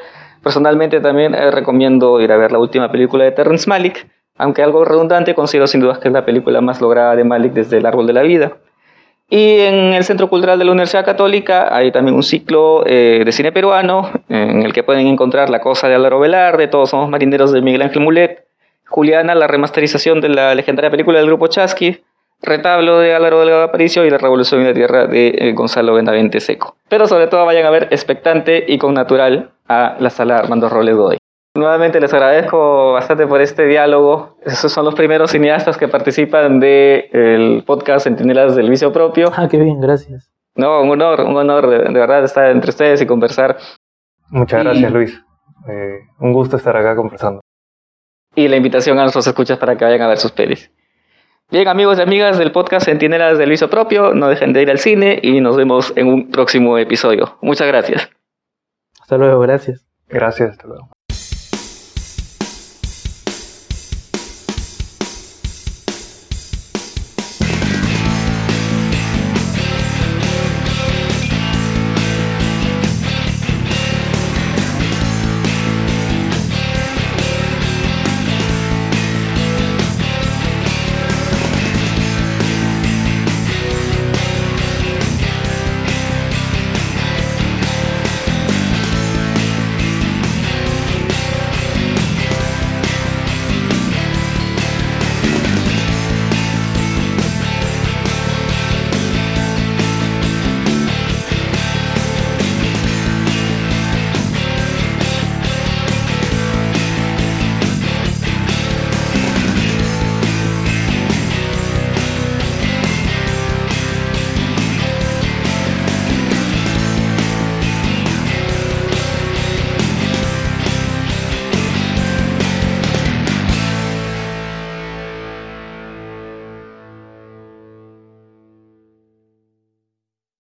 [0.43, 4.07] Personalmente también eh, recomiendo ir a ver la última película de Terrence Malick,
[4.43, 7.78] aunque algo redundante, considero sin dudas que es la película más lograda de Malick desde
[7.78, 8.53] El Árbol de la Vida.
[9.30, 13.32] Y en el Centro Cultural de la Universidad Católica hay también un ciclo eh, de
[13.32, 17.53] cine peruano en el que pueden encontrar La Cosa de Álvaro Velarde, Todos somos marineros
[17.53, 18.45] de Miguel Ángel Mulet,
[18.88, 22.03] Juliana, la remasterización de la legendaria película del grupo Chasqui,
[22.43, 26.40] Retablo de Álvaro Delgado Aparicio y La Revolución en la Tierra de eh, Gonzalo Benavente
[26.40, 26.74] Seco.
[26.88, 30.97] Pero sobre todo vayan a ver expectante y con natural a la sala Armando Robles
[30.97, 31.22] Godoy.
[31.55, 34.39] Nuevamente les agradezco bastante por este diálogo.
[34.43, 39.31] Esos son los primeros cineastas que participan del podcast Centinelas del Vicio Propio.
[39.37, 40.31] Ah, qué bien, gracias.
[40.55, 43.59] No, un honor, un honor de, de verdad estar entre ustedes y conversar.
[44.31, 45.23] Muchas Y- gracias, Luis.
[45.69, 47.41] Eh, un gusto estar acá conversando.
[48.35, 50.71] Y la invitación a nuestros escuchas para que vayan a ver sus pelis.
[51.51, 54.79] Bien, amigos y amigas del podcast Centinelas del Vicio Propio, no dejen de ir al
[54.79, 57.37] cine y nos vemos en un próximo episodio.
[57.43, 58.09] Muchas gracias.
[59.03, 59.87] Hasta luego, gracias.
[60.09, 60.89] Gracias, hasta luego.